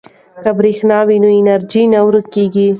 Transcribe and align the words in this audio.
که 0.43 0.49
برښنا 0.57 0.99
وي 1.07 1.17
نو 1.23 1.29
انرژي 1.39 1.83
نه 1.93 1.99
ورکیږي. 2.07 2.67